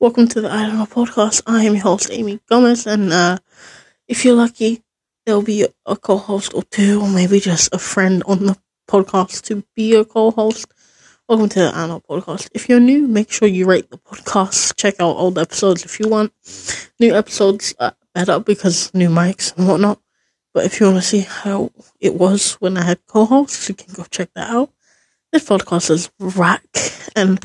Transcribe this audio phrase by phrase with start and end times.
[0.00, 1.42] Welcome to the I Don't Know podcast.
[1.44, 3.38] I am your host, Amy Gomez, and uh,
[4.06, 4.84] if you're lucky,
[5.26, 8.56] there'll be a co host or two, or maybe just a friend on the
[8.88, 10.72] podcast to be a co host.
[11.28, 12.48] Welcome to the I Don't Know podcast.
[12.54, 14.76] If you're new, make sure you rate the podcast.
[14.76, 16.32] Check out old episodes if you want.
[17.00, 20.00] New episodes are better because new mics and whatnot.
[20.54, 23.74] But if you want to see how it was when I had co hosts, you
[23.74, 24.70] can go check that out.
[25.32, 26.64] This podcast is rack
[27.16, 27.44] and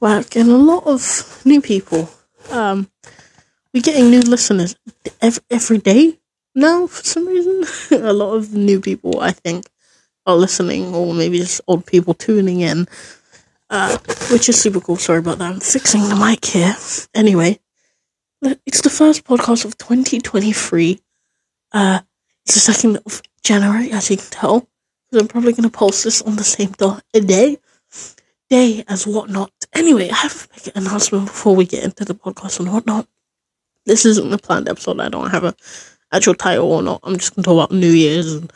[0.00, 2.08] whack and a lot of new people.
[2.50, 2.90] Um,
[3.72, 4.76] we're getting new listeners
[5.20, 6.18] every, every day
[6.54, 7.64] now for some reason.
[8.04, 9.66] a lot of new people, I think,
[10.26, 12.88] are listening, or maybe just old people tuning in,
[13.70, 13.98] uh,
[14.30, 14.96] which is super cool.
[14.96, 15.52] Sorry about that.
[15.52, 16.74] I'm fixing the mic here.
[17.14, 17.60] Anyway,
[18.64, 21.00] it's the first podcast of 2023.
[21.72, 22.00] Uh,
[22.44, 24.68] it's the second of January, as you can tell.
[25.12, 26.72] I'm probably going to post this on the same
[27.12, 27.58] day,
[28.50, 29.52] day as whatnot.
[29.76, 33.06] Anyway, I have a big announcement before we get into the podcast and whatnot.
[33.84, 35.00] This isn't a planned episode.
[35.00, 35.54] I don't have a
[36.12, 37.00] actual title or not.
[37.02, 38.52] I'm just going to talk about New Year's and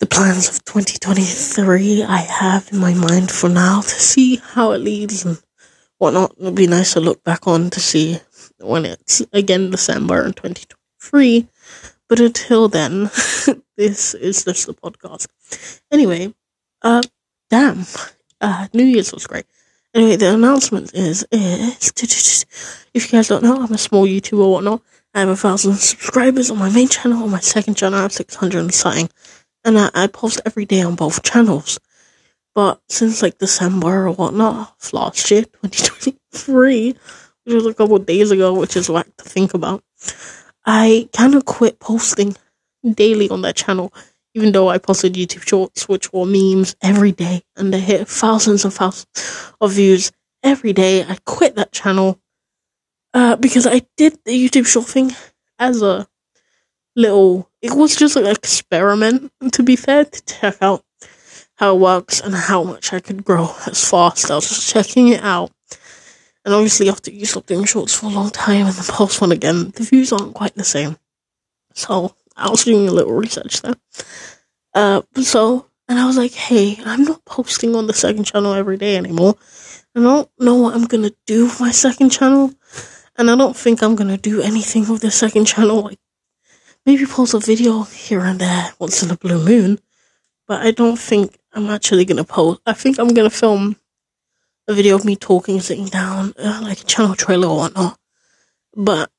[0.00, 4.78] the plans of 2023 I have in my mind for now to see how it
[4.78, 5.40] leads and
[5.98, 6.34] whatnot.
[6.38, 8.18] It'll be nice to look back on to see
[8.58, 11.48] when it's again December in 2023
[12.10, 13.04] but until then,
[13.76, 15.28] this is just the podcast.
[15.92, 16.34] Anyway,
[16.82, 17.02] uh,
[17.48, 17.86] damn,
[18.40, 19.46] uh, New Year's was great.
[19.92, 22.46] Anyway, the announcement is, is
[22.94, 24.82] if you guys don't know, I'm a small YouTuber or whatnot.
[25.14, 27.24] I have a thousand subscribers on my main channel.
[27.24, 29.10] On my second channel, I have 600 and something.
[29.64, 31.80] And I, I post every day on both channels.
[32.54, 36.94] But since like December or whatnot, last year, 2023,
[37.44, 39.82] which was a couple days ago, which is whack to think about,
[40.64, 42.36] I kind of quit posting
[42.94, 43.92] daily on that channel,
[44.34, 48.64] even though I posted YouTube shorts, which were memes every day, and they hit thousands
[48.64, 51.04] and thousands of views every day.
[51.04, 52.20] I quit that channel
[53.14, 55.12] uh, because I did the YouTube short thing
[55.58, 56.06] as a
[56.96, 57.50] little.
[57.60, 60.84] It was just an experiment, to be fair, to check out
[61.56, 64.30] how it works and how much I could grow as fast.
[64.30, 65.50] I was just checking it out
[66.44, 69.32] and obviously, after you stop doing shorts for a long time and then post one
[69.32, 70.96] again, the views aren't quite the same.
[71.74, 73.76] So I was doing a little research there.
[74.74, 78.76] Uh, so and I was like, hey, I'm not posting on the second channel every
[78.76, 79.34] day anymore.
[79.96, 82.54] I don't know what I'm gonna do with my second channel,
[83.18, 85.82] and I don't think I'm gonna do anything with the second channel.
[85.82, 85.98] Like
[86.86, 89.80] maybe post a video here and there once in a blue moon,
[90.46, 92.60] but I don't think I'm actually gonna post.
[92.64, 93.74] I think I'm gonna film
[94.68, 97.98] a video of me talking, sitting down, uh, like a channel trailer or whatnot.
[98.76, 99.10] But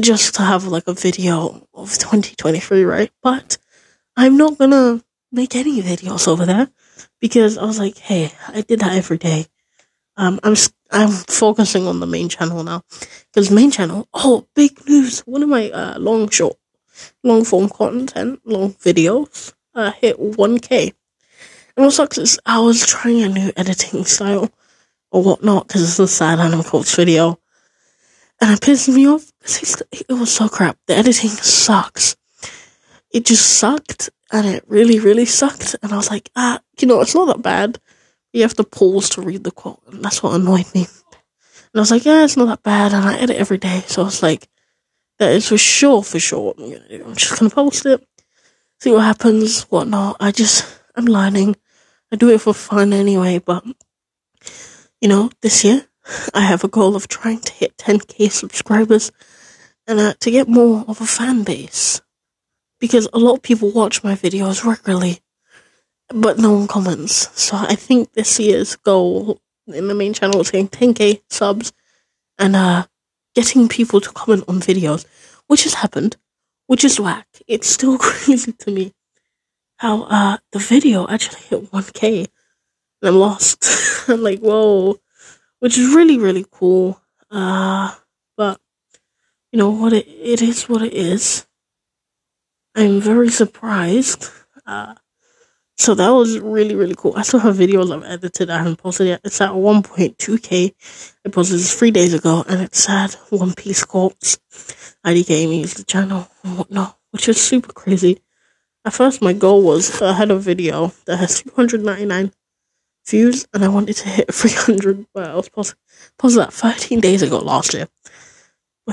[0.00, 3.10] just to have like a video of 2023, right?
[3.22, 3.58] But
[4.16, 5.02] I'm not gonna
[5.32, 6.68] make any videos over there
[7.20, 9.46] because I was like, hey, I did that every day.
[10.16, 10.54] Um, I'm
[10.90, 12.82] I'm focusing on the main channel now
[13.32, 14.08] because main channel.
[14.14, 15.20] Oh, big news!
[15.20, 16.56] One of my uh, long short,
[17.22, 20.92] long form content, long videos, uh, hit 1k.
[21.76, 24.50] And what sucks is I was trying a new editing style
[25.10, 27.38] or whatnot because it's a sad anime quotes video.
[28.40, 30.76] And it pissed me off it was so crap.
[30.86, 32.16] The editing sucks.
[33.10, 35.76] It just sucked and it really, really sucked.
[35.82, 37.78] And I was like, ah, you know, it's not that bad.
[38.32, 40.82] You have to pause to read the quote, and that's what annoyed me.
[40.82, 44.02] And I was like, yeah, it's not that bad, and I edit every day, so
[44.02, 44.48] I was like,
[45.18, 46.52] that is for sure, for sure.
[46.52, 48.06] What I'm just gonna post it,
[48.80, 50.16] see what happens, whatnot.
[50.20, 51.56] I just, I'm learning.
[52.12, 53.64] I do it for fun anyway, but
[55.00, 55.86] you know, this year
[56.34, 59.10] I have a goal of trying to hit 10k subscribers
[59.86, 62.00] and uh, to get more of a fan base.
[62.78, 65.20] Because a lot of people watch my videos regularly,
[66.08, 67.30] but no one comments.
[67.40, 71.72] So I think this year's goal in the main channel is hitting 10k subs
[72.38, 72.86] and uh,
[73.34, 75.06] getting people to comment on videos,
[75.46, 76.16] which has happened,
[76.66, 77.26] which is whack.
[77.46, 78.92] It's still crazy to me
[79.78, 82.26] how uh, the video actually hit 1k
[83.02, 83.64] and I'm lost.
[84.08, 84.98] I'm like, whoa,
[85.66, 87.02] which is really, really cool.
[87.28, 87.92] Uh,
[88.36, 88.60] but
[89.50, 89.92] you know what?
[89.92, 91.44] It, it is what it is.
[92.76, 94.30] I'm very surprised.
[94.64, 94.94] Uh,
[95.76, 97.14] so that was really, really cool.
[97.16, 98.48] I still have videos I've edited.
[98.48, 99.22] I haven't posted yet.
[99.24, 100.74] It's at 1.2k.
[101.26, 104.38] I posted this three days ago, and it's at One Piece Corpse.
[105.04, 108.22] IDK Amy is the channel and whatnot, which is super crazy.
[108.84, 112.32] At first, my goal was I had a video that has 299
[113.08, 115.76] views, and I wanted to hit 300, but I was posted
[116.42, 117.88] that 13 days ago last year.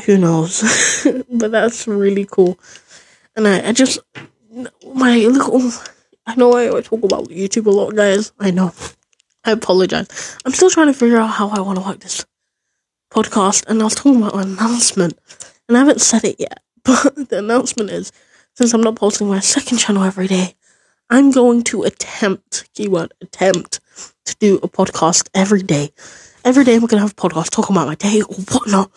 [0.06, 1.06] Who knows?
[1.32, 2.58] but that's really cool.
[3.36, 4.00] And I, I just,
[4.94, 5.72] my little,
[6.26, 8.32] I know I talk about YouTube a lot, guys.
[8.40, 8.74] I know.
[9.46, 10.38] I apologize.
[10.46, 12.26] I'm still trying to figure out how I want to work this
[13.12, 15.20] podcast and I was talking about an announcement
[15.68, 18.12] and I haven't said it yet, but the announcement is
[18.56, 20.56] since I'm not posting my second channel every day,
[21.14, 23.80] I'm going to attempt, keyword attempt,
[24.26, 25.92] to do a podcast every day.
[26.44, 28.90] Every day I'm going to have a podcast talking about my day or whatnot.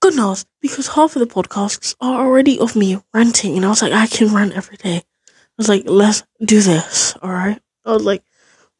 [0.00, 3.80] Good knows, because half of the podcasts are already of me ranting, and I was
[3.80, 4.96] like, I can rant every day.
[4.96, 7.58] I was like, let's do this, alright?
[7.86, 8.22] I was like,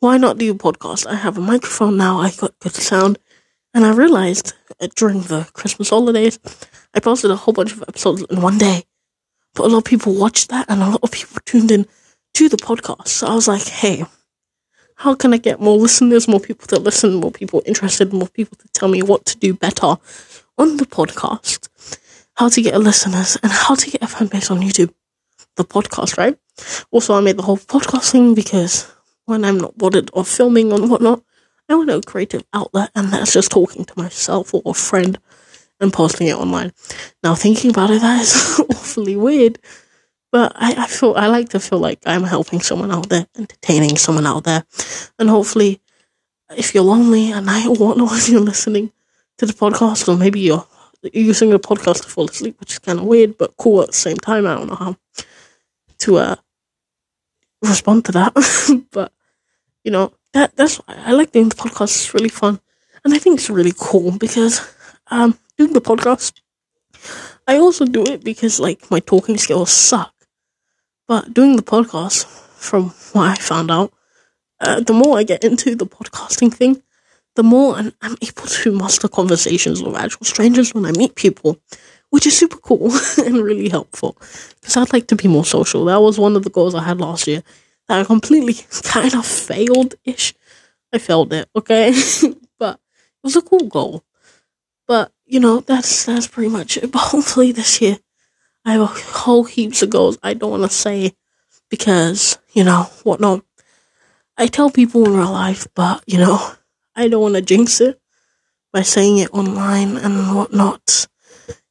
[0.00, 1.06] why not do a podcast?
[1.06, 3.18] I have a microphone now, I got good sound,
[3.72, 4.52] and I realized
[4.96, 6.38] during the Christmas holidays,
[6.92, 8.84] I posted a whole bunch of episodes in one day,
[9.54, 11.86] but a lot of people watched that, and a lot of people tuned in
[12.38, 13.08] to the podcast.
[13.08, 14.04] So I was like, hey,
[14.94, 18.56] how can I get more listeners, more people to listen, more people interested, more people
[18.58, 19.96] to tell me what to do better
[20.56, 21.68] on the podcast,
[22.34, 24.94] how to get listeners, and how to get a fan base on YouTube.
[25.56, 26.38] The podcast, right?
[26.92, 28.88] Also, I made the whole podcast thing because
[29.24, 31.24] when I'm not bothered of filming and whatnot,
[31.68, 35.18] I want a creative outlet, and that's just talking to myself or a friend
[35.80, 36.72] and posting it online.
[37.24, 39.58] Now, thinking about it, that is awfully weird.
[40.30, 43.96] But I, I feel I like to feel like I'm helping someone out there, entertaining
[43.96, 44.64] someone out there,
[45.18, 45.80] and hopefully,
[46.56, 48.92] if you're lonely night or whatnot, if you're listening,
[49.38, 50.66] to the podcast, or maybe you're
[51.12, 53.92] using the podcast to fall asleep, which is kind of weird, but cool at the
[53.94, 54.46] same time.
[54.46, 54.96] I don't know how
[56.00, 56.36] to uh,
[57.62, 58.34] respond to that,
[58.92, 59.12] but
[59.84, 61.94] you know that that's why I like doing the podcast.
[61.94, 62.60] It's really fun,
[63.04, 64.60] and I think it's really cool because
[65.10, 66.40] um, doing the podcast.
[67.46, 70.12] I also do it because like my talking skills suck,
[71.08, 73.92] but doing the podcast, from what I found out,
[74.60, 76.82] uh, the more I get into the podcasting thing,
[77.34, 81.58] the more I'm, I'm able to master conversations with actual strangers when I meet people,
[82.10, 82.92] which is super cool
[83.24, 84.16] and really helpful.
[84.60, 85.86] Because I'd like to be more social.
[85.86, 87.42] That was one of the goals I had last year
[87.86, 90.34] that I completely kind of failed ish.
[90.92, 91.90] I failed it, okay?
[92.58, 94.04] but it was a cool goal.
[94.86, 96.90] But, you know, that's that's pretty much it.
[96.90, 97.98] But hopefully this year
[98.68, 101.14] I have a whole heaps of goals I don't want to say
[101.70, 103.42] because, you know, whatnot.
[104.36, 106.38] I tell people in real life, but, you know,
[106.94, 107.98] I don't want to jinx it
[108.70, 111.06] by saying it online and whatnot.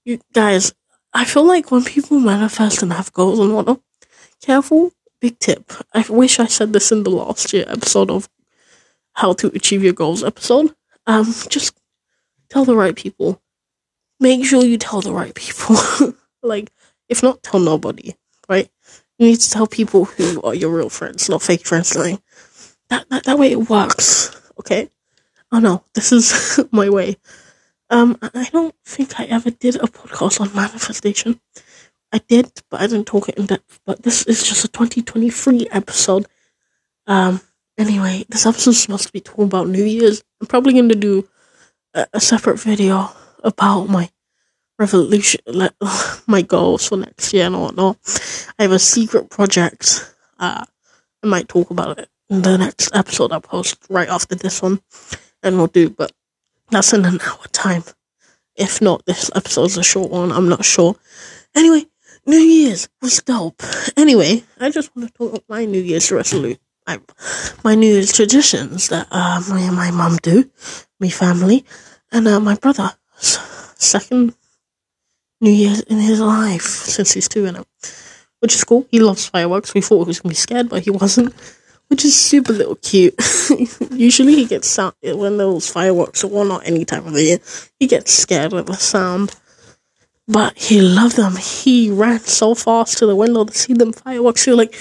[0.06, 0.74] You guys,
[1.14, 3.80] I feel like when people manifest and have goals and whatnot,
[4.42, 4.92] careful,
[5.22, 5.72] big tip.
[5.94, 8.28] I wish I said this in the last year episode of
[9.14, 10.74] how to achieve your goals episode.
[11.06, 11.80] Um, just
[12.50, 13.40] tell the right people.
[14.20, 15.76] Make sure you tell the right people.
[16.42, 16.72] like,
[17.10, 18.16] if not, tell nobody,
[18.50, 18.70] right?
[19.18, 21.96] You need to tell people who are your real friends, not fake friends.
[21.96, 22.20] Like,
[22.90, 24.90] that, that, that way it works, okay?
[25.52, 27.18] Oh no, this is my way.
[27.90, 31.40] Um, I don't think I ever did a podcast on manifestation.
[32.12, 33.80] I did, but I didn't talk it in depth.
[33.86, 36.26] But this is just a 2023 episode.
[37.06, 37.42] Um,
[37.78, 40.24] anyway, this episode is supposed to be talking about New Year's.
[40.42, 41.28] I'm probably going to do
[41.94, 43.10] a, a, separate video
[43.44, 44.10] about my
[44.80, 45.74] revolution, like,
[46.28, 47.98] my goals for next year and whatnot.
[48.60, 50.14] I have a secret project.
[50.40, 50.66] Uh,
[51.24, 54.82] I might talk about it in the next episode I post right after this one
[55.44, 56.12] and we'll do, but
[56.70, 57.84] that's in an hour time.
[58.56, 60.96] If not, this episode's a short one, I'm not sure.
[61.56, 61.86] Anyway,
[62.26, 63.62] New Year's was dope.
[63.96, 66.60] Anyway, I just want to talk about my New Year's resolution.
[66.86, 67.00] My,
[67.64, 70.50] my New Year's traditions that uh, my and my mum do,
[71.00, 71.66] me family,
[72.12, 72.92] and uh, my brother.
[73.20, 74.36] Second
[75.40, 76.62] New Year's in his life
[76.96, 77.66] since he's two, and
[78.40, 78.88] which is cool.
[78.92, 79.74] He loves fireworks.
[79.74, 81.34] We thought he was gonna be scared, but he wasn't
[81.88, 83.16] which is super little cute.
[83.92, 87.40] Usually he gets sound when those fireworks or not any time of the year.
[87.80, 89.36] He gets scared of the sound.
[90.28, 91.38] But he loved them.
[91.38, 94.44] He ran so fast to the window to see them fireworks.
[94.44, 94.76] He was like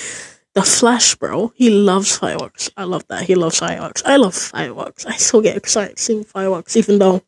[0.54, 1.52] the flash, bro.
[1.54, 2.68] He loves fireworks.
[2.76, 3.22] I love that.
[3.22, 4.02] He loves fireworks.
[4.04, 5.06] I love fireworks.
[5.06, 7.22] I still get excited seeing fireworks, even though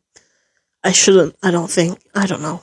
[0.83, 1.37] I shouldn't.
[1.41, 2.01] I don't think.
[2.13, 2.61] I don't know.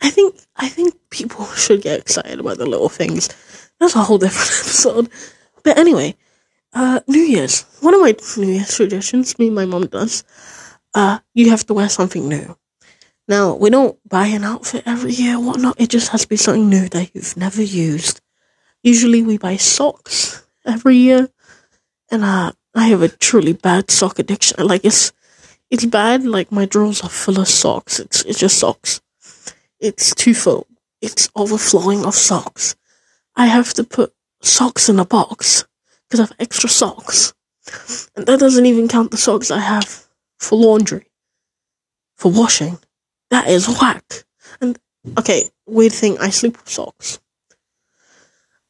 [0.00, 3.28] I think I think people should get excited about the little things.
[3.80, 5.08] That's a whole different episode.
[5.62, 6.16] But anyway,
[6.72, 7.62] uh, New Year's.
[7.80, 10.24] One of my New Year's traditions, me and my mom does,
[10.94, 12.56] uh, you have to wear something new.
[13.26, 15.80] Now, we don't buy an outfit every year whatnot.
[15.80, 18.20] It just has to be something new that you've never used.
[18.82, 21.30] Usually we buy socks every year.
[22.10, 24.66] And, uh, I have a truly bad sock addiction.
[24.66, 25.12] Like, it's,
[25.70, 26.26] it's bad.
[26.26, 27.98] Like, my drawers are full of socks.
[27.98, 29.00] It's, it's just socks.
[29.84, 30.66] It's too full.
[31.02, 32.74] It's overflowing of socks.
[33.36, 35.66] I have to put socks in a box
[36.08, 37.34] because I have extra socks.
[38.16, 40.06] And that doesn't even count the socks I have
[40.38, 41.04] for laundry,
[42.16, 42.78] for washing.
[43.28, 44.24] That is whack.
[44.58, 44.78] And,
[45.18, 47.20] okay, weird thing, I sleep with socks.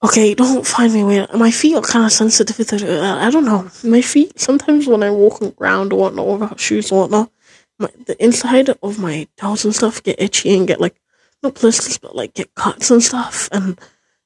[0.03, 1.33] Okay, don't find me weird.
[1.33, 3.71] My feet are kind of sensitive to I don't know.
[3.85, 7.31] My feet, sometimes when I walk around or whatnot without shoes or whatnot,
[7.79, 10.97] my the inside of my toes and stuff get itchy and get like
[11.45, 13.79] not blisters but like get cuts and stuff and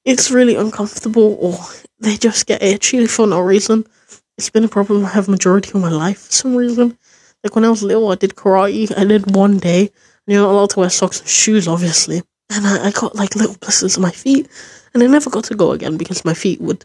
[0.04, 1.58] it's really uncomfortable or
[2.00, 3.84] they just get itchy for no reason.
[4.38, 6.96] It's been a problem I have majority of my life for some reason.
[7.44, 9.90] Like when I was little I did karate, I did one day, and
[10.26, 12.22] you're not allowed to wear socks and shoes obviously.
[12.50, 14.48] And I, I got like little blisters on my feet
[14.94, 16.84] and I never got to go again because my feet would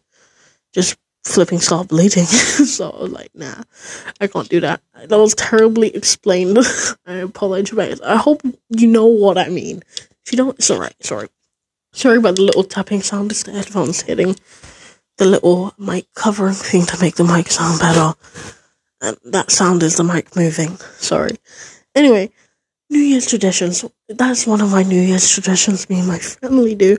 [0.74, 2.26] just flipping start bleeding.
[2.26, 3.64] so I was like, nah,
[4.20, 4.82] I can't do that.
[5.08, 6.58] That was terribly explained.
[7.06, 8.02] I apologize.
[8.02, 9.82] I hope you know what I mean.
[10.26, 10.96] If you don't, it's alright.
[11.02, 11.30] Sorry.
[11.92, 13.32] Sorry about the little tapping sound.
[13.32, 14.36] It's the headphones hitting
[15.18, 18.14] the little mic covering thing to make the mic sound better.
[19.02, 20.78] And that sound is the mic moving.
[20.98, 21.36] Sorry.
[21.94, 22.32] Anyway,
[22.90, 23.86] New Year's traditions.
[24.08, 26.98] That's one of my New Year's traditions me and my family do.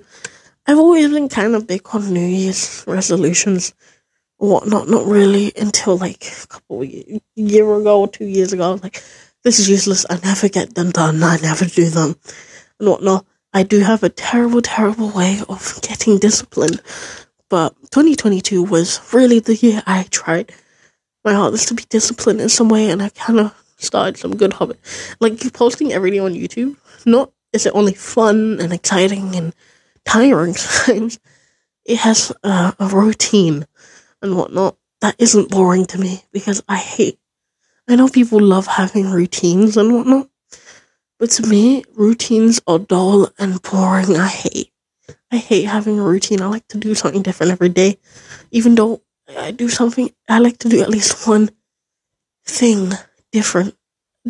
[0.66, 3.75] I've always been kind of big on New Year's resolutions
[4.37, 4.88] whatnot.
[4.88, 8.69] Not really until like a couple year, year ago or two years ago.
[8.69, 9.02] I was like,
[9.43, 10.07] this is useless.
[10.09, 11.23] I never get them done.
[11.23, 12.16] I never do them
[12.81, 13.26] and whatnot.
[13.52, 16.83] I do have a terrible, terrible way of getting disciplined.
[17.49, 20.52] But 2022 was really the year I tried
[21.25, 24.52] my hardest to be disciplined in some way, and I kind of started some good
[24.54, 24.78] habit.
[25.21, 26.76] Like posting every day on YouTube.
[27.07, 29.54] Not is it only fun and exciting and
[30.04, 30.54] tiring
[30.85, 31.19] times.
[31.85, 33.66] It has a routine
[34.23, 37.19] and whatnot that isn't boring to me because I hate.
[37.88, 40.31] I know people love having routines and whatnot,
[41.18, 44.16] but to me, routines are dull and boring.
[44.16, 44.73] I hate.
[45.30, 46.40] I hate having a routine.
[46.40, 47.99] I like to do something different every day.
[48.50, 51.50] Even though I do something, I like to do at least one
[52.47, 52.92] thing
[53.33, 53.76] different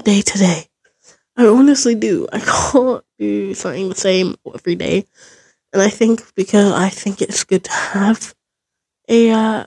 [0.03, 0.67] day to day.
[1.37, 2.29] I honestly do.
[2.33, 2.39] I
[2.73, 5.07] can't do something the same every day.
[5.73, 8.35] And I think because I think it's good to have
[9.09, 9.67] a, uh,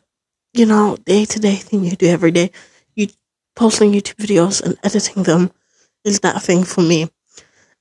[0.53, 2.51] you know, day to day thing you do every day.
[2.95, 3.07] You
[3.55, 5.51] posting YouTube videos and editing them
[6.03, 7.09] is that thing for me.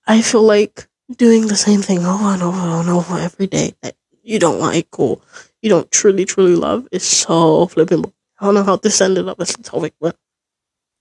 [0.06, 3.96] I feel like doing the same thing over and over and over every day that
[4.22, 5.20] you don't like or
[5.62, 8.02] you don't truly, truly love is so flipping.
[8.02, 8.14] boring.
[8.38, 10.16] I don't know how this ended up as a topic, but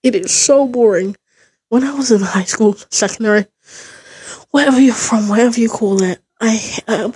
[0.04, 1.16] it is so boring.
[1.70, 3.48] When I was in high school, secondary,
[4.52, 7.14] wherever you're from, whatever you call it, I um,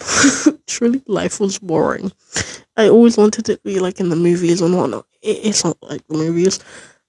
[0.67, 2.11] truly life was boring.
[2.75, 5.05] I always wanted to be like in the movies and whatnot.
[5.21, 6.59] It, it's not like the movies,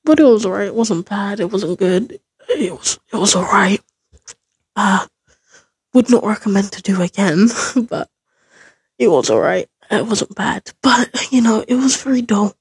[0.04, 0.68] but it was alright.
[0.68, 1.40] It wasn't bad.
[1.40, 2.20] It wasn't good.
[2.48, 3.80] It was it was alright.
[4.76, 5.06] Uh
[5.92, 7.48] would not recommend to do again,
[7.88, 8.08] but
[8.98, 9.68] it was alright.
[9.90, 12.54] It wasn't bad, but you know it was very dull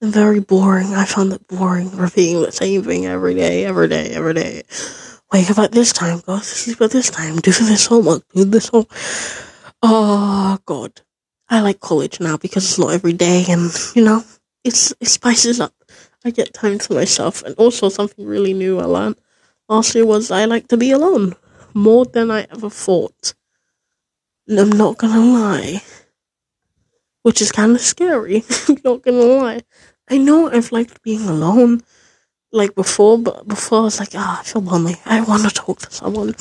[0.00, 0.94] and very boring.
[0.94, 4.62] I found it boring repeating the same thing every day, every day, every day
[5.32, 8.44] wake up at this time, go to sleep at this time, do this homework, do
[8.44, 8.86] this home.
[9.82, 11.00] Oh God,
[11.48, 14.24] I like college now because it's not every day, and you know,
[14.64, 15.74] it's it spices up.
[16.26, 19.14] I get time to myself, and also something really new I learned
[19.68, 21.36] last year was I like to be alone
[21.72, 23.32] more than I ever thought.
[24.48, 25.82] And I'm not gonna lie,
[27.22, 28.42] which is kind of scary.
[28.68, 29.60] I'm not gonna lie.
[30.10, 31.84] I know I've liked being alone
[32.50, 34.96] like before, but before I was like, ah, I feel lonely.
[35.04, 36.34] I want to talk to someone.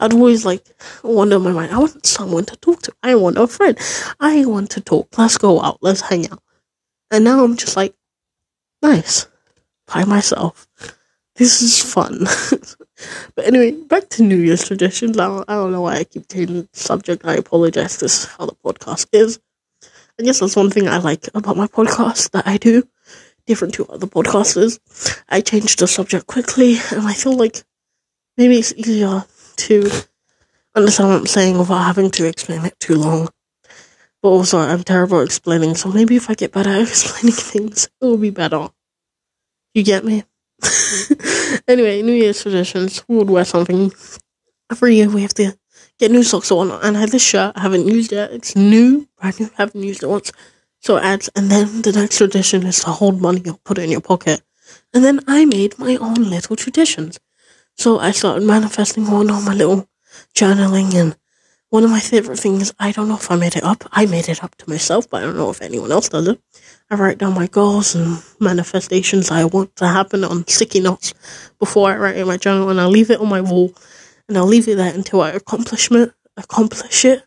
[0.00, 0.64] I'd always like
[1.02, 2.94] wonder in my mind, I want someone to talk to.
[3.02, 3.78] I want a friend.
[4.18, 5.08] I want to talk.
[5.18, 5.76] Let's go out.
[5.82, 6.42] Let's hang out.
[7.10, 7.94] And now I'm just like,
[8.82, 9.26] nice,
[9.86, 10.68] by myself.
[11.36, 12.20] This is fun.
[13.34, 15.18] but anyway, back to New Year's traditions.
[15.18, 17.26] I don't, I don't know why I keep changing the subject.
[17.26, 17.98] I apologize.
[17.98, 19.38] This is how the podcast is.
[20.18, 22.88] I guess that's one thing I like about my podcast that I do
[23.46, 24.78] different to other podcasters.
[25.28, 27.62] I change the subject quickly, and I feel like
[28.36, 29.24] maybe it's easier
[29.56, 29.90] to
[30.74, 33.28] understand what I'm saying without having to explain it too long.
[34.22, 37.88] But also, I'm terrible at explaining, so maybe if I get better at explaining things,
[38.00, 38.68] it will be better.
[39.74, 40.24] You get me?
[41.68, 43.04] anyway, New Year's traditions.
[43.08, 43.92] We would wear something.
[44.70, 45.56] Every year we have to
[45.98, 46.62] get new socks or.
[46.82, 48.32] And I have this shirt I haven't used yet.
[48.32, 49.08] It's new.
[49.20, 50.32] I haven't used it once.
[50.80, 53.90] So ads, and then the next tradition is to hold money or put it in
[53.90, 54.42] your pocket.
[54.94, 57.18] And then I made my own little traditions.
[57.76, 59.88] So I started manifesting on my little
[60.34, 61.16] journaling and
[61.70, 63.84] one of my favorite things, I don't know if I made it up.
[63.90, 66.40] I made it up to myself, but I don't know if anyone else does it.
[66.90, 71.12] I write down my goals and manifestations I want to happen on sticky notes
[71.58, 73.74] before I write in my journal and I'll leave it on my wall
[74.28, 77.24] and I'll leave it there until I accomplish it, accomplish it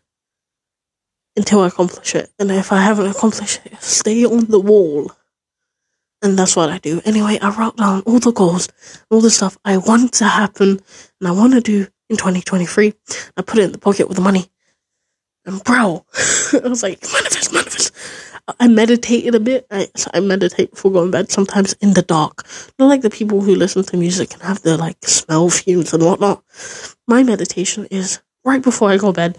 [1.36, 2.30] until I accomplish it.
[2.38, 5.12] And if I haven't accomplished it, stay on the wall.
[6.22, 7.00] And that's what I do.
[7.04, 8.68] Anyway, I wrote down all the goals,
[9.10, 10.80] all the stuff I want to happen
[11.20, 12.92] and I want to do in 2023.
[13.36, 14.50] I put it in the pocket with the money.
[15.46, 16.04] And bro,
[16.52, 17.92] I was like, manifest, manifest.
[18.58, 19.66] I meditated a bit.
[19.70, 22.44] I, I meditate before going to bed, sometimes in the dark.
[22.78, 26.04] Not like the people who listen to music and have the like smell fumes and
[26.04, 26.42] whatnot.
[27.06, 29.38] My meditation is right before I go to bed.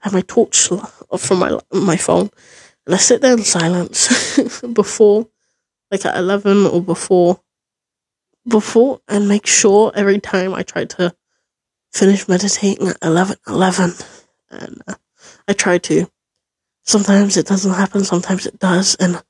[0.00, 2.30] I have my torch off uh, from my my phone,
[2.86, 4.38] and I sit there in silence
[4.72, 5.28] before,
[5.90, 7.40] like at eleven or before,
[8.48, 11.14] before, and make sure every time I try to
[11.92, 13.92] finish meditating at eleven eleven,
[14.50, 14.94] and uh,
[15.46, 16.08] I try to
[16.84, 19.22] Sometimes it doesn't happen, sometimes it does, and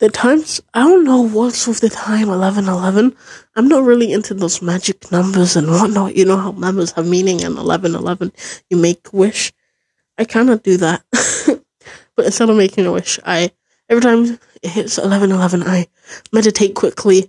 [0.00, 3.16] the times, I don't know what's with the time 1111.
[3.56, 6.14] I'm not really into those magic numbers and whatnot.
[6.14, 8.30] You know how numbers have meaning and 1111,
[8.70, 9.52] you make wish.
[10.16, 11.02] I cannot do that.
[12.14, 13.50] but instead of making a wish, I,
[13.88, 15.88] every time it hits 1111, I
[16.32, 17.28] meditate quickly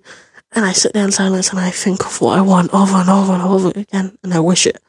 [0.53, 3.09] and I sit there in silence and I think of what I want over and
[3.09, 4.81] over and over again and I wish it.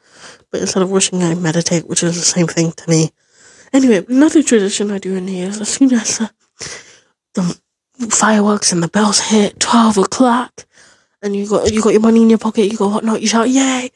[0.51, 3.11] But instead of wishing, I meditate, which is the same thing to me.
[3.73, 7.59] Anyway, another tradition I do in here is as soon as the,
[7.99, 10.65] the fireworks and the bells hit twelve o'clock,
[11.21, 13.49] and you got you got your money in your pocket, you go whatnot, you shout
[13.49, 13.89] yay!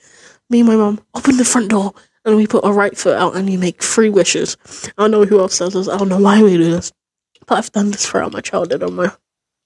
[0.49, 1.93] Me and my mum open the front door
[2.23, 4.57] and we put our right foot out and you make three wishes.
[4.97, 5.87] I don't know who else does this.
[5.87, 6.91] I don't know why we do this,
[7.45, 9.11] but I've done this throughout my childhood and my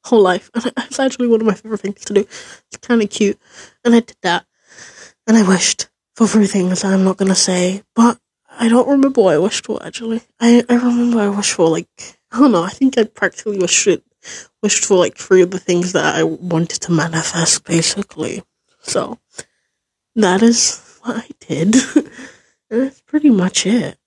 [0.10, 2.22] whole life, and it's actually one of my favorite things to do.
[2.22, 3.40] It's kind of cute,
[3.84, 4.46] and I did that,
[5.28, 9.36] and I wished for three things I'm not gonna say, but I don't remember what
[9.36, 10.22] I wished for actually.
[10.40, 11.88] I, I remember I wished for like
[12.32, 14.04] I don't know, I think I practically wished it
[14.62, 18.44] wished for like three of the things that I wanted to manifest basically.
[18.82, 19.20] So
[20.16, 21.76] that is what I did.
[21.96, 23.98] and that's pretty much it,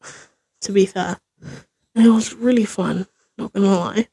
[0.62, 1.18] to be fair.
[1.94, 3.06] And it was really fun,
[3.38, 4.08] not gonna lie.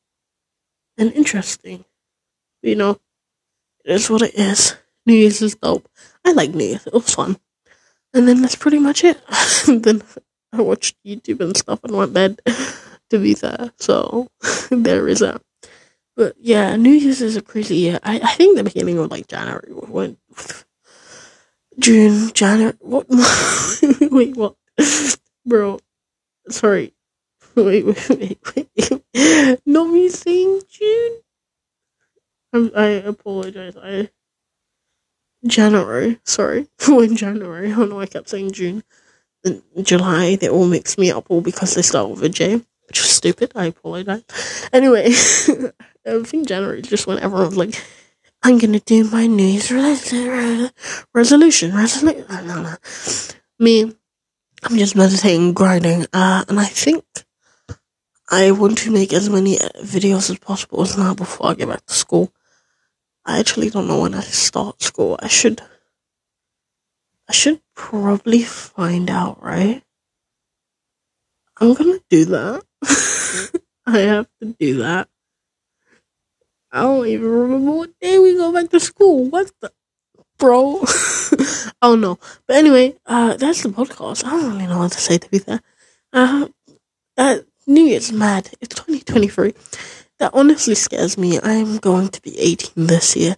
[1.00, 1.86] And interesting.
[2.62, 3.00] You know,
[3.86, 4.76] it is what it is.
[5.06, 5.90] New Year's is dope.
[6.26, 7.38] I like New Year's, it was fun.
[8.14, 9.20] And then that's pretty much it.
[9.68, 10.04] then
[10.54, 12.42] I watched YouTube and stuff and went bed,
[13.10, 13.72] to be fair.
[13.80, 14.30] So
[14.70, 15.42] there is that.
[16.18, 18.00] But yeah, New Year's is a crazy year.
[18.04, 20.20] I, I think the beginning of like January went
[21.80, 22.76] June, January.
[22.82, 23.06] What?
[24.12, 24.56] wait, what?
[25.46, 25.80] Bro,
[26.50, 26.94] sorry.
[27.66, 28.40] Wait, wait, wait,
[29.14, 29.60] wait.
[29.66, 31.20] Not me saying June.
[32.54, 33.76] I'm, I apologize.
[33.78, 34.10] I
[35.46, 36.20] January.
[36.24, 37.72] Sorry, when January.
[37.72, 38.00] I don't know.
[38.00, 38.84] I kept saying June.
[39.82, 42.56] July, they all mix me up all because they start with a J,
[42.88, 43.52] which is stupid.
[43.56, 44.24] I apologize.
[44.74, 45.06] Anyway,
[46.06, 47.82] I think January just when everyone's like,
[48.44, 50.72] I'm gonna do my New Year's resolution,
[51.14, 52.78] resolution, resolution.
[53.60, 53.94] Me,
[54.64, 57.04] I'm just meditating, grinding, uh, and I think
[58.32, 61.86] I want to make as many videos as possible as now before I get back
[61.86, 62.32] to school.
[63.26, 65.18] I actually don't know when I start school.
[65.20, 65.62] I should
[67.28, 69.84] I should probably find out, right?
[71.60, 72.64] I'm gonna do that.
[73.86, 75.10] I have to do that.
[76.72, 79.26] I don't even remember what day we go back to school.
[79.26, 79.72] What the
[80.38, 80.84] bro?
[81.82, 82.20] oh no.
[82.48, 84.24] But anyway, uh that's the podcast.
[84.24, 85.62] I don't really know what to say to be fair.
[86.14, 86.48] Uh
[87.18, 88.50] uh New Year's mad.
[88.62, 89.54] It's twenty twenty three.
[90.18, 91.40] That honestly scares me.
[91.40, 93.36] I'm going to be eighteen this year.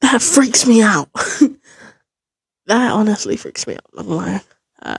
[0.00, 1.08] That freaks me out.
[2.66, 3.86] that honestly freaks me out.
[3.96, 4.42] I'm like,
[4.82, 4.98] uh,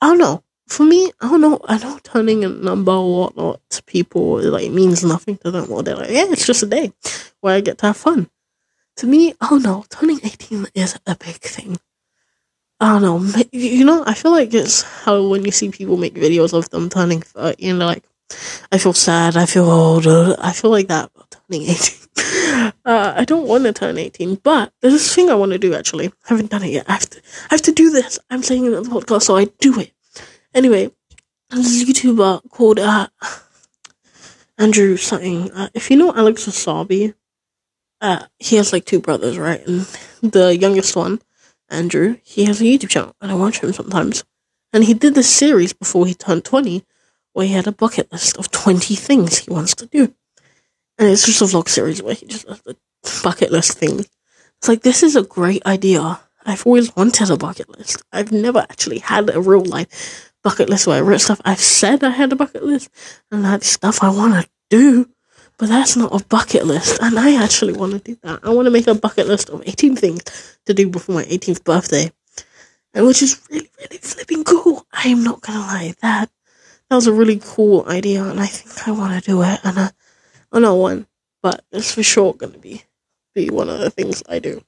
[0.00, 0.42] I don't know.
[0.68, 1.60] For me, I don't know.
[1.68, 5.70] I know turning a number or whatnot to people like means nothing to them.
[5.70, 6.94] Or they're like, yeah, it's just a day
[7.42, 8.30] where I get to have fun.
[8.96, 9.84] To me, don't know.
[9.90, 11.78] Turning 18 is a big thing.
[12.80, 13.42] I don't know.
[13.52, 16.90] You know, I feel like it's how when you see people make videos of them
[16.90, 18.04] turning 30 and they're like,
[18.70, 20.06] I feel sad, I feel old.
[20.06, 22.72] I feel like that turning 18.
[22.84, 25.74] Uh, I don't want to turn 18, but there's this thing I want to do
[25.74, 26.08] actually.
[26.08, 26.88] I haven't done it yet.
[26.88, 28.18] I have to, I have to do this.
[28.30, 29.92] I'm saying it on the podcast, so I do it.
[30.54, 30.90] Anyway,
[31.50, 33.08] there's a YouTuber called uh,
[34.58, 35.50] Andrew something.
[35.52, 37.14] Uh, if you know Alex Wassabi,
[38.00, 39.66] uh, he has like two brothers, right?
[39.66, 39.86] And
[40.22, 41.20] the youngest one,
[41.68, 44.24] Andrew, he has a YouTube channel, and I watch him sometimes.
[44.72, 46.84] And he did this series before he turned 20,
[47.32, 50.14] where he had a bucket list of 20 things he wants to do.
[50.98, 52.76] And it's just a vlog series where he just does the
[53.22, 54.00] bucket list thing.
[54.00, 56.20] It's like, this is a great idea.
[56.44, 58.02] I've always wanted a bucket list.
[58.12, 61.40] I've never actually had a real life bucket list where I wrote stuff.
[61.44, 62.88] I've said I had a bucket list
[63.30, 65.10] and I had stuff I want to do,
[65.58, 66.98] but that's not a bucket list.
[67.00, 68.40] And I actually want to do that.
[68.42, 71.64] I want to make a bucket list of 18 things to do before my 18th
[71.64, 72.12] birthday.
[72.94, 74.86] And which is really, really flipping cool.
[74.92, 75.94] I am not gonna lie.
[76.02, 76.30] That,
[76.88, 79.60] that was a really cool idea and I think I want to do it.
[79.64, 79.90] And, uh,
[80.52, 81.06] I know one,
[81.42, 82.84] but it's for sure gonna be
[83.34, 84.62] be one of the things I do.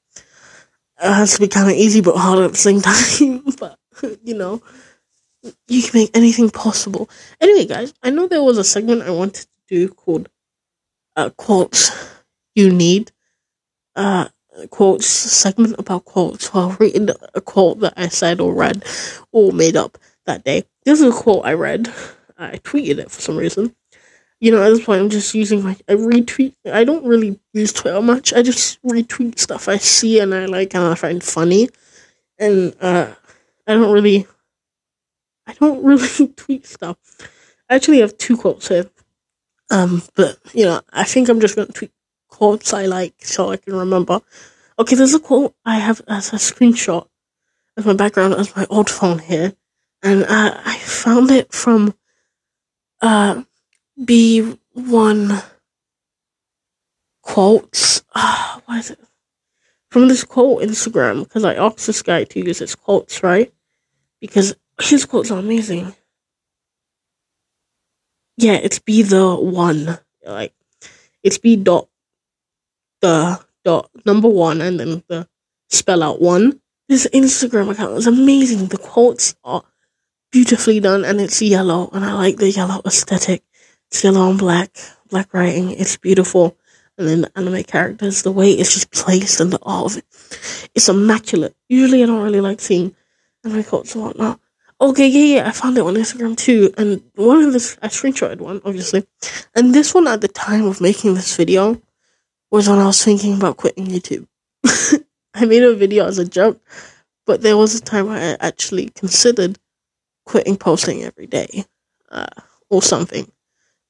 [1.00, 3.44] It has to be kind of easy but hard at the same time.
[3.58, 3.78] but
[4.22, 4.62] you know,
[5.66, 7.08] you can make anything possible.
[7.40, 10.28] Anyway, guys, I know there was a segment I wanted to do called
[11.18, 11.90] uh, quotes
[12.54, 13.10] you need.
[13.96, 14.28] Uh,
[14.70, 16.46] quotes segment about quotes.
[16.46, 18.84] So I'll read a quote that I said or read
[19.32, 20.64] or made up that day.
[20.84, 21.92] This is a quote I read.
[22.38, 23.74] I tweeted it for some reason.
[24.40, 26.54] You know, at this point, I'm just using my I retweet.
[26.64, 28.32] I don't really use Twitter much.
[28.32, 31.68] I just retweet stuff I see and I like and I find funny,
[32.38, 33.12] and uh,
[33.66, 34.28] I don't really,
[35.48, 36.98] I don't really tweet stuff.
[37.68, 38.88] I actually have two quotes here.
[39.70, 41.92] Um, but you know, I think I'm just gonna tweet
[42.28, 44.20] quotes I like so I can remember.
[44.78, 47.08] Okay, there's a quote I have as a screenshot
[47.76, 49.54] as my background as my old phone here,
[50.02, 51.94] and uh, I found it from
[53.00, 53.42] uh
[54.00, 55.44] B1
[57.22, 58.02] quotes.
[58.14, 59.00] Uh, is it?
[59.90, 63.52] From this quote Instagram because I asked this guy to use his quotes, right?
[64.20, 65.94] Because his quotes are amazing
[68.38, 69.98] yeah, it's be the one.
[70.24, 70.54] Like
[71.22, 71.88] it's be dot
[73.00, 75.28] the dot number one and then the
[75.68, 76.60] spell out one.
[76.88, 78.68] This Instagram account is amazing.
[78.68, 79.64] The quotes are
[80.30, 83.42] beautifully done and it's yellow and I like the yellow aesthetic.
[83.90, 84.70] It's yellow and black,
[85.10, 85.72] black writing.
[85.72, 86.56] It's beautiful.
[86.96, 90.04] And then the anime characters, the way it's just placed and the art of it.
[90.74, 91.56] It's immaculate.
[91.68, 92.94] Usually I don't really like seeing
[93.44, 94.40] anime quotes and whatnot.
[94.80, 98.38] Okay, yeah, yeah, I found it on Instagram too, and one of this, I screenshotted
[98.38, 99.04] one, obviously,
[99.56, 101.82] and this one at the time of making this video
[102.52, 104.28] was when I was thinking about quitting YouTube.
[105.34, 106.60] I made a video as a joke,
[107.26, 109.58] but there was a time where I actually considered
[110.24, 111.64] quitting posting every day,
[112.12, 112.26] uh,
[112.70, 113.28] or something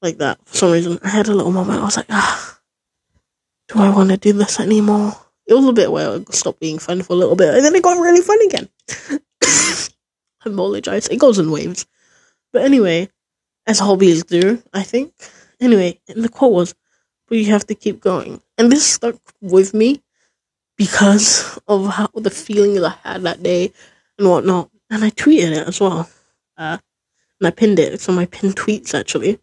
[0.01, 0.38] like that.
[0.46, 1.81] For some reason, I had a little moment.
[1.81, 2.61] I was like, ah,
[3.68, 5.12] do I want to do this anymore?
[5.46, 7.74] It was a bit where it stopped being fun for a little bit, and then
[7.74, 8.68] it got really fun again.
[10.44, 11.09] Apologize.
[11.09, 11.87] It goes in waves.
[12.53, 13.11] But anyway,
[13.66, 15.12] as hobbies do, I think.
[15.61, 16.74] Anyway, and the quote was,
[17.27, 18.40] but you have to keep going.
[18.57, 20.03] And this stuck with me
[20.77, 23.72] because of how the feelings I had that day
[24.18, 24.70] and whatnot.
[24.90, 26.09] And I tweeted it as well.
[26.57, 26.79] Uh,
[27.40, 27.92] and I pinned it.
[27.92, 29.38] It's on my pinned tweets, actually.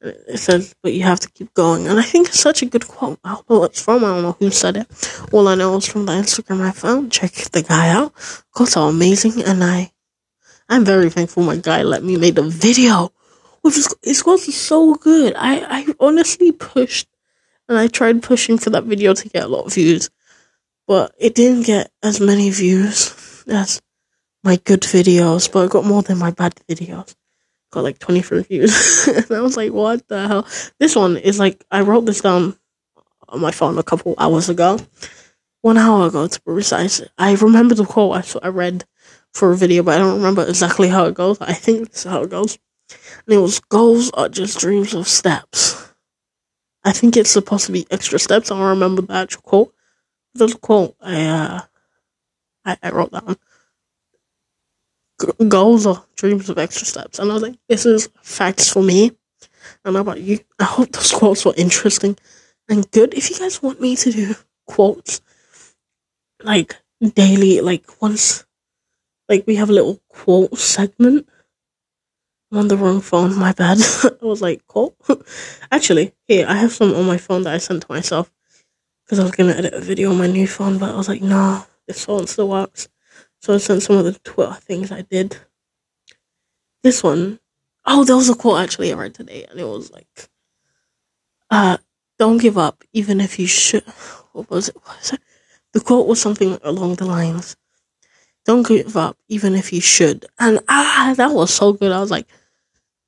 [0.00, 1.88] It says, but you have to keep going.
[1.88, 3.18] And I think it's such a good quote.
[3.24, 4.04] I don't know what it's from.
[4.04, 4.86] I don't know who said it.
[5.32, 7.10] All I know is from the Instagram I found.
[7.10, 8.12] Check the guy out.
[8.52, 9.42] Quotes are amazing.
[9.44, 9.90] And I
[10.68, 13.12] I'm very thankful my guy let me make the video.
[13.62, 15.34] Which is it's going to be so good.
[15.36, 17.08] I, I honestly pushed
[17.68, 20.10] and I tried pushing for that video to get a lot of views.
[20.86, 23.82] But it didn't get as many views as
[24.42, 27.14] my good videos, but it got more than my bad videos.
[27.70, 29.08] Got like 23 views.
[29.08, 30.46] and I was like, what the hell?
[30.78, 32.56] This one is like, I wrote this down
[33.28, 34.78] on my phone a couple hours ago.
[35.60, 37.02] One hour ago, to be precise.
[37.18, 38.84] I remember the quote I, I read
[39.34, 41.40] for a video, but I don't remember exactly how it goes.
[41.40, 42.58] I think this is how it goes.
[43.26, 45.92] And it was goals are just dreams of steps.
[46.84, 48.50] I think it's supposed to be extra steps.
[48.50, 49.74] I don't remember the actual quote.
[50.40, 51.60] A quote I uh
[52.64, 53.36] I, I wrote down.
[55.48, 57.18] Goals are dreams of extra steps.
[57.18, 59.10] And I was like, this is facts for me.
[59.84, 60.38] And how about you?
[60.58, 62.16] I hope those quotes were interesting
[62.68, 63.14] and good.
[63.14, 64.34] If you guys want me to do
[64.66, 65.20] quotes
[66.42, 66.76] like
[67.14, 68.44] daily, like once
[69.28, 71.28] like we have a little quote segment.
[72.50, 73.78] I'm on the wrong phone, my bad.
[74.22, 74.96] I was like, quote?
[75.70, 78.32] Actually, here, I have some on my phone that I sent to myself.
[79.04, 81.08] Because I was going to edit a video on my new phone, but I was
[81.08, 82.88] like, no, this phone still works.
[83.40, 85.36] So I sent some of the Twitter things I did.
[86.82, 87.40] This one,
[87.86, 90.28] oh, there was a quote actually I read today, and it was like,
[91.50, 91.78] uh,
[92.18, 93.84] don't give up, even if you should.
[94.32, 94.76] What was it?
[94.76, 95.20] What was it?
[95.72, 97.56] The quote was something along the lines
[98.44, 100.26] don't give up, even if you should.
[100.38, 101.92] And ah, that was so good.
[101.92, 102.26] I was like,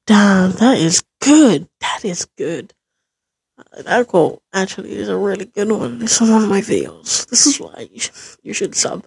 [0.07, 1.69] damn, that is good.
[1.81, 2.75] That is good.
[3.59, 6.03] Uh, that quote actually is a really good one.
[6.03, 7.27] It's on one of my videos.
[7.29, 9.07] This is why you should, you should sub.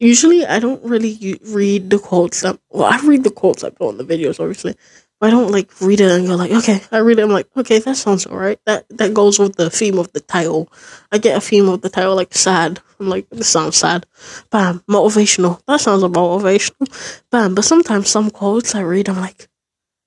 [0.00, 2.58] Usually, I don't really read the quotes that.
[2.70, 4.76] Well, I read the quotes I put on the videos, obviously.
[5.20, 7.22] I don't like read it and go like, okay, I read it.
[7.22, 8.60] I'm like, okay, that sounds alright.
[8.66, 10.72] That that goes with the theme of the title.
[11.10, 12.80] I get a theme of the title like sad.
[13.00, 14.06] I'm like, this sounds sad.
[14.50, 15.60] Bam, motivational.
[15.66, 17.22] That sounds motivational.
[17.30, 17.54] Bam.
[17.54, 19.48] But sometimes some quotes I read, I'm like,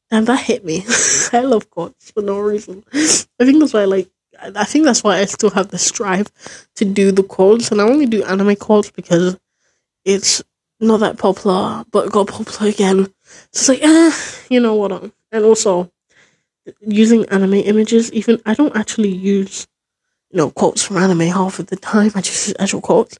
[0.10, 0.84] damn, that hit me.
[1.34, 2.84] I love quotes for no reason.
[2.94, 4.10] I think that's why I like.
[4.40, 6.32] I think that's why I still have the strive
[6.76, 9.38] to do the quotes, and I only do anime quotes because
[10.04, 10.42] it's
[10.80, 13.06] not that popular, but got popular again.
[13.52, 14.12] So it's like, eh,
[14.50, 14.92] you know what?
[14.92, 15.92] Um, and also,
[16.82, 19.68] using anime images, even I don't actually use,
[20.32, 22.12] you know, quotes from anime half of the time.
[22.16, 23.18] I just use actual quotes.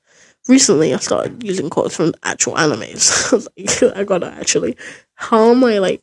[0.48, 3.32] Recently, I started using quotes from actual animes.
[3.32, 4.78] I was like, I gotta actually,
[5.16, 6.02] how am I like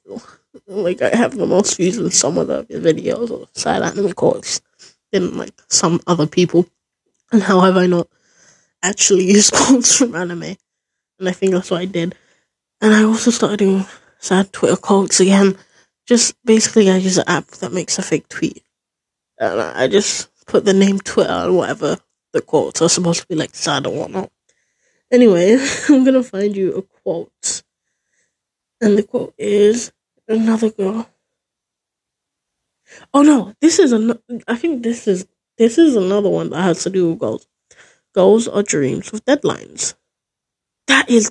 [0.67, 4.61] like I have the most views in some of the videos or sad anime quotes
[5.13, 6.67] than like some other people.
[7.33, 8.09] And how have I not
[8.83, 10.57] actually used quotes from anime?
[11.19, 12.15] And I think that's what I did.
[12.81, 13.87] And I also started doing
[14.19, 15.57] sad Twitter quotes again.
[16.07, 18.63] Just basically, I use an app that makes a fake tweet.
[19.39, 21.99] And I just put the name Twitter and whatever
[22.33, 24.33] the quotes are supposed to be like sad or whatnot.
[25.13, 25.57] Anyway,
[25.89, 27.63] I'm gonna find you a quote.
[28.81, 29.93] And the quote is
[30.27, 31.09] another girl.
[33.15, 35.27] Oh no, this is an I think this is
[35.59, 37.47] this is another one that has to do with goals.
[38.15, 39.95] Goals are dreams with deadlines.
[40.89, 41.31] That is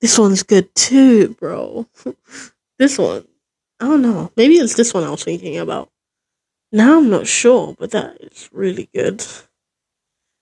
[0.00, 1.88] this one's good too, bro.
[2.78, 3.26] this one.
[3.80, 4.32] I don't know.
[4.36, 5.91] Maybe it's this one I was thinking about.
[6.72, 9.24] Now I'm not sure, but that is really good.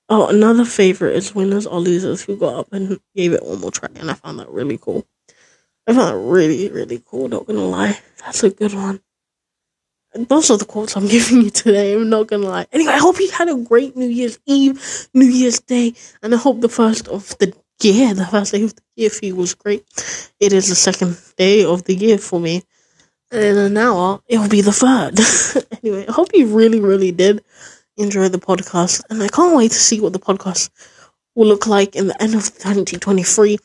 [0.09, 3.71] Oh, another favorite is winners or losers who got up and gave it one more
[3.73, 5.07] try, and I found that really cool.
[5.87, 7.99] I found that really, really cool, not gonna lie.
[8.25, 9.01] That's a good one.
[10.15, 12.67] And those are the quotes I'm giving you today, I'm not gonna lie.
[12.73, 16.39] Anyway, I hope you had a great New Year's Eve, New Year's Day, and I
[16.39, 19.55] hope the first of the year, the first day of the year for you was
[19.55, 19.85] great.
[20.39, 22.63] It is the second day of the year for me.
[23.31, 25.19] And in an hour, it will be the third.
[25.83, 27.45] anyway, I hope you really, really did
[27.97, 29.03] enjoy the podcast.
[29.09, 30.71] And I can't wait to see what the podcast
[31.35, 33.59] will look like in the end of 2023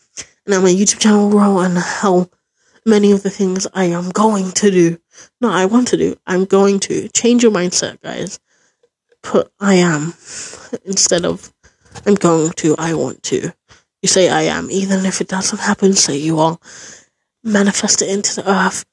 [0.45, 2.29] and how my YouTube channel will grow and how
[2.85, 4.99] many of the things I am going to do.
[5.41, 6.15] No, I want to do.
[6.27, 8.39] I'm going to change your mindset, guys.
[9.23, 10.01] Put I am
[10.85, 11.51] instead of
[12.05, 13.51] I'm going to, I want to.
[14.03, 16.59] You say I am, even if it doesn't happen, say you are.
[17.43, 18.85] Manifest it into the earth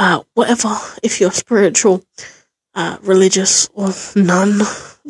[0.00, 2.02] uh, whatever, if you're spiritual,
[2.74, 4.60] uh, religious, or none,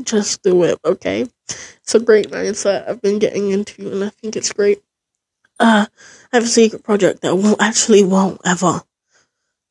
[0.02, 1.26] just do it, okay?
[1.48, 4.82] It's a great mindset I've been getting into, and I think it's great.
[5.60, 5.86] Uh,
[6.32, 8.82] I have a secret project that won't actually won't ever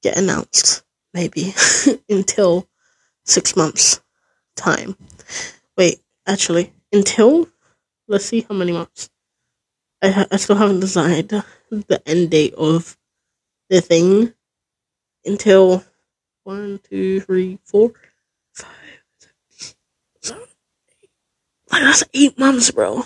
[0.01, 1.53] get announced, maybe,
[2.09, 2.69] until
[3.25, 4.01] six months'
[4.55, 4.95] time.
[5.77, 7.49] Wait, actually, until,
[8.07, 9.09] let's see how many months.
[10.01, 12.97] I, ha- I still haven't decided the end date of
[13.69, 14.33] the thing
[15.29, 15.83] until
[16.43, 17.91] one, two, three, four,
[18.53, 19.75] five, six,
[20.21, 20.43] seven,
[21.03, 21.09] eight.
[21.71, 23.03] Like that's eight months, bro.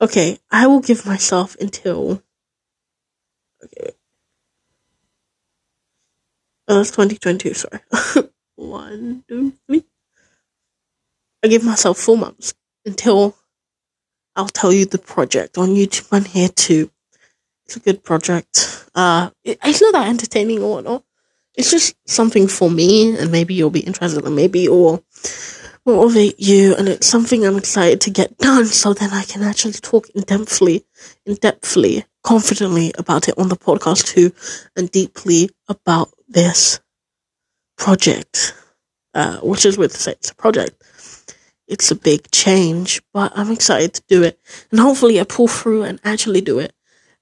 [0.00, 2.22] Okay, I will give myself until.
[3.64, 3.92] Okay.
[6.68, 7.80] Oh, that's 2022, sorry.
[8.56, 9.84] one, two, three.
[11.42, 12.52] I give myself four months
[12.84, 13.36] until
[14.36, 16.90] I'll tell you the project on YouTube and here too.
[17.66, 18.77] It's a good project.
[18.98, 21.04] Uh, it, it's not that entertaining or whatnot.
[21.54, 25.04] It's just something for me, and maybe you'll be interested, and maybe will
[25.86, 26.74] motivate you.
[26.74, 30.22] And it's something I'm excited to get done, so then I can actually talk in
[30.22, 30.82] depthly,
[31.24, 34.32] in depthly, confidently about it on the podcast too,
[34.74, 36.80] and deeply about this
[37.76, 38.52] project,
[39.14, 40.82] uh, which is with it's a project.
[41.68, 44.40] It's a big change, but I'm excited to do it,
[44.72, 46.72] and hopefully I pull through and actually do it.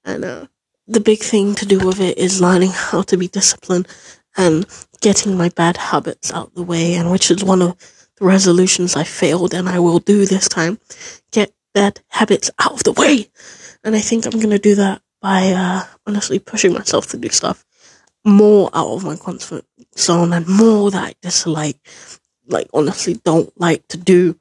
[0.07, 0.47] And uh,
[0.87, 3.89] the big thing to do with it is learning how to be disciplined
[4.37, 4.67] and
[5.01, 7.77] getting my bad habits out the way, and which is one of
[8.17, 10.79] the resolutions I failed and I will do this time.
[11.33, 13.29] Get bad habits out of the way.
[13.85, 17.65] And I think I'm gonna do that by uh, honestly pushing myself to do stuff
[18.25, 19.65] more out of my comfort
[19.97, 21.79] zone and more that I dislike,
[22.49, 24.39] like honestly don't like to do.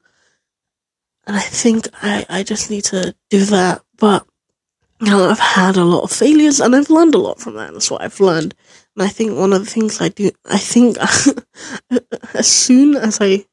[1.26, 3.82] And I think I, I just need to do that.
[3.96, 4.26] But
[5.00, 7.72] I've had a lot of failures and I've learned a lot from that.
[7.72, 8.54] That's what I've learned.
[8.94, 10.96] And I think one of the things I do, I think
[12.34, 13.44] as soon as I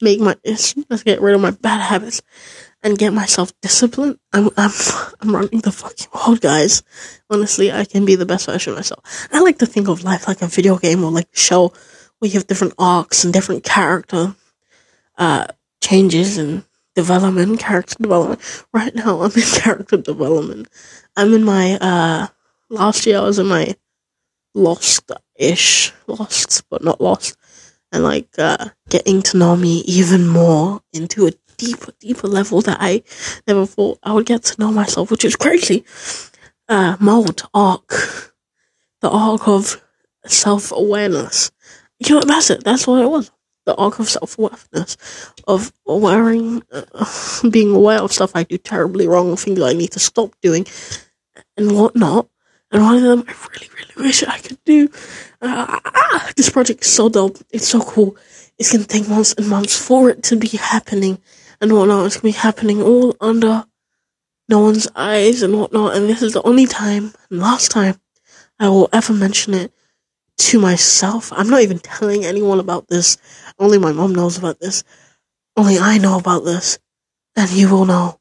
[0.00, 2.22] make my, as soon as I get rid of my bad habits
[2.82, 4.70] and get myself disciplined, I'm, I'm,
[5.20, 6.82] I'm running the fucking world, guys.
[7.28, 9.28] Honestly, I can be the best version of myself.
[9.32, 11.72] I like to think of life like a video game or like a show
[12.18, 14.36] where you have different arcs and different character,
[15.18, 15.46] uh,
[15.82, 16.64] changes and
[17.00, 18.40] development, character development.
[18.74, 20.68] Right now, I'm in character development.
[21.16, 22.26] I'm in my, uh,
[22.68, 23.74] last year I was in my
[24.54, 27.36] lost-ish, lost, but not lost,
[27.90, 32.76] and like, uh, getting to know me even more into a deeper, deeper level that
[32.80, 33.02] I
[33.46, 35.84] never thought I would get to know myself, which is crazy.
[36.68, 37.88] Uh, mold, arc,
[39.00, 39.82] the arc of
[40.26, 41.50] self-awareness.
[41.98, 43.30] You know, what that's it, that's what it was
[43.66, 44.96] the arc of self awareness,
[45.46, 46.82] of wearing, uh,
[47.50, 50.66] being aware of stuff I do terribly wrong, things I need to stop doing,
[51.56, 52.28] and whatnot.
[52.72, 54.88] And one of them I really, really wish I could do.
[55.42, 57.38] Uh, ah, this project is so dope.
[57.50, 58.16] It's so cool.
[58.58, 61.18] It's gonna take months and months for it to be happening
[61.60, 62.06] and whatnot.
[62.06, 63.64] It's gonna be happening all under
[64.48, 65.96] no one's eyes and whatnot.
[65.96, 68.00] And this is the only time and last time
[68.58, 69.72] I will ever mention it
[70.40, 71.32] to myself.
[71.32, 73.18] I'm not even telling anyone about this.
[73.58, 74.84] Only my mom knows about this.
[75.56, 76.78] Only I know about this.
[77.36, 78.18] And you will know,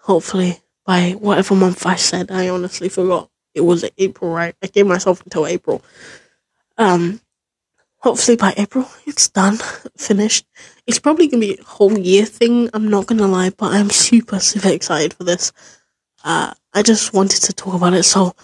[0.00, 2.30] hopefully, by whatever month I said.
[2.30, 3.30] I honestly forgot.
[3.54, 4.54] It was April, right?
[4.62, 5.82] I gave myself until April.
[6.76, 7.20] Um,
[7.98, 9.56] hopefully by April it's done,
[9.96, 10.46] finished.
[10.86, 12.70] It's probably gonna be a whole year thing.
[12.74, 15.52] I'm not gonna lie, but I'm super super excited for this.
[16.24, 18.34] Uh, I just wanted to talk about it, so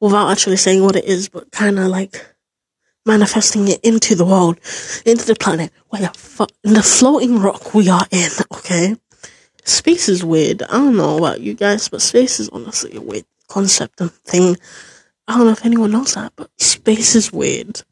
[0.00, 2.24] without actually saying what it is, but kind of like
[3.08, 4.60] manifesting it into the world,
[5.04, 8.30] into the planet, where the fuck, the floating rock we are in.
[8.54, 8.94] Okay,
[9.64, 10.62] space is weird.
[10.62, 14.56] I don't know about you guys, but space is honestly a weird concept and thing.
[15.26, 17.82] I don't know if anyone knows that, but space is weird.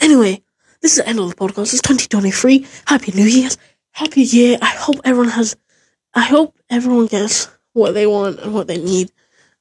[0.00, 0.42] Anyway,
[0.82, 1.72] this is the end of the podcast.
[1.72, 2.66] It's 2023.
[2.86, 3.56] Happy New Year's.
[3.92, 4.58] Happy year.
[4.60, 5.56] I hope everyone has,
[6.14, 9.10] I hope everyone gets what they want and what they need.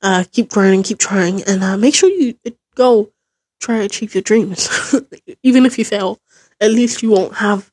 [0.02, 2.36] Uh, keep grinding, keep trying, and uh, make sure you
[2.76, 3.12] go
[3.60, 4.70] try to achieve your dreams.
[5.44, 6.20] even if you fail,
[6.60, 7.72] at least you won't have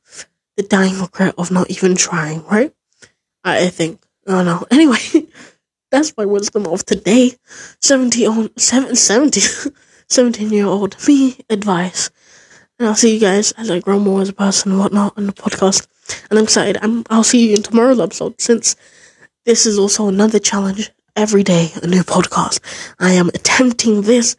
[0.55, 2.73] the dying regret of not even trying, right?
[3.43, 4.03] I, I think.
[4.27, 4.65] I don't know.
[4.71, 5.27] Anyway,
[5.91, 7.33] that's my wisdom of today.
[7.81, 9.39] 70 on, 70,
[10.09, 12.09] 17 year old me advice.
[12.79, 15.25] And I'll see you guys as I grow more as a person and whatnot on
[15.25, 15.87] the podcast.
[16.29, 16.77] And I'm excited.
[16.81, 18.75] I'm, I'll see you in tomorrow's episode since
[19.45, 20.91] this is also another challenge.
[21.15, 22.59] Every day, a new podcast.
[22.99, 24.35] I am attempting this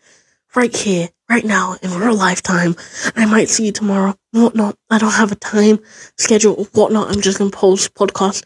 [0.54, 2.74] right here, right now, in real lifetime.
[3.16, 4.76] I might see you tomorrow, whatnot.
[4.90, 5.78] I don't have a time
[6.16, 7.14] schedule whatnot.
[7.14, 8.44] I'm just gonna post podcast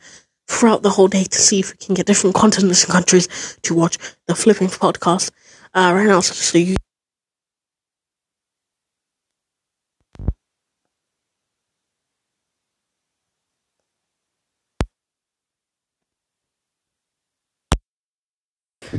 [0.49, 3.75] throughout the whole day to see if we can get different continents and countries to
[3.75, 5.31] watch the flipping podcast.
[5.75, 6.77] Uh, right now, so you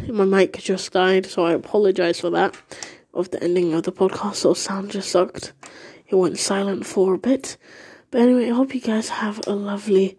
[0.08, 2.56] my mic just died, so I apologize for that.
[3.14, 5.54] Of the ending of the podcast, so sound just sucked.
[6.08, 7.58] It went silent for a bit.
[8.10, 10.18] But anyway, I hope you guys have a lovely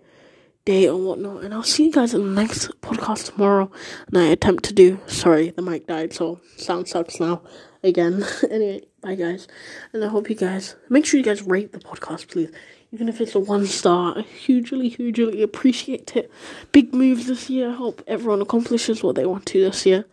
[0.65, 3.71] day or whatnot, and I'll see you guys in the next podcast tomorrow.
[4.07, 5.01] And I attempt to do.
[5.07, 7.43] Sorry, the mic died, so sound sucks now
[7.83, 8.25] again.
[8.51, 9.49] anyway, bye guys,
[9.93, 12.51] and I hope you guys make sure you guys rate the podcast, please
[12.95, 14.17] even if it's a one star.
[14.17, 16.31] I hugely, hugely appreciate it.
[16.71, 17.71] Big moves this year.
[17.71, 20.05] I hope everyone accomplishes what they want to this year.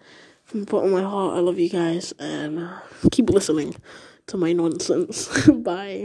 [0.51, 2.69] From the bottom of my heart, I love you guys and
[3.09, 3.73] keep listening
[4.27, 5.29] to my nonsense.
[5.47, 5.99] Bye.